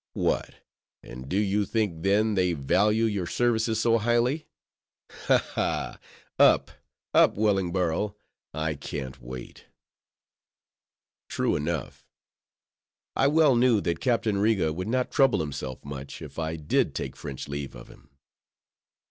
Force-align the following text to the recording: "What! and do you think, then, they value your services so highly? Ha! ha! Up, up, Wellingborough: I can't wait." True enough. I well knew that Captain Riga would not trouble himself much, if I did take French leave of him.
"What! 0.15 0.55
and 1.03 1.29
do 1.29 1.37
you 1.37 1.63
think, 1.63 2.01
then, 2.01 2.33
they 2.33 2.53
value 2.53 3.05
your 3.05 3.27
services 3.27 3.79
so 3.79 3.99
highly? 3.99 4.47
Ha! 5.27 5.37
ha! 5.53 5.99
Up, 6.39 6.71
up, 7.13 7.35
Wellingborough: 7.35 8.15
I 8.51 8.73
can't 8.73 9.21
wait." 9.21 9.65
True 11.29 11.55
enough. 11.55 12.03
I 13.15 13.27
well 13.27 13.55
knew 13.55 13.79
that 13.81 13.99
Captain 13.99 14.39
Riga 14.39 14.73
would 14.73 14.87
not 14.87 15.11
trouble 15.11 15.39
himself 15.39 15.85
much, 15.85 16.19
if 16.19 16.39
I 16.39 16.55
did 16.55 16.95
take 16.95 17.15
French 17.15 17.47
leave 17.47 17.75
of 17.75 17.87
him. 17.87 18.09